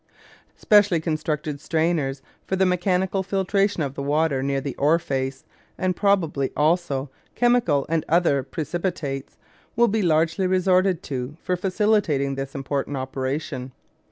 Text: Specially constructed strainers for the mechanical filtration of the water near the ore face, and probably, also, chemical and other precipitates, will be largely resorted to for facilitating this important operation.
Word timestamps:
Specially 0.55 0.99
constructed 0.99 1.61
strainers 1.61 2.23
for 2.47 2.55
the 2.55 2.65
mechanical 2.65 3.21
filtration 3.21 3.83
of 3.83 3.93
the 3.93 4.01
water 4.01 4.41
near 4.41 4.59
the 4.59 4.75
ore 4.77 4.97
face, 4.97 5.45
and 5.77 5.95
probably, 5.95 6.49
also, 6.57 7.11
chemical 7.35 7.85
and 7.87 8.03
other 8.09 8.41
precipitates, 8.41 9.37
will 9.75 9.87
be 9.87 10.01
largely 10.01 10.47
resorted 10.47 11.03
to 11.03 11.37
for 11.43 11.55
facilitating 11.55 12.33
this 12.33 12.55
important 12.55 12.97
operation. 12.97 13.73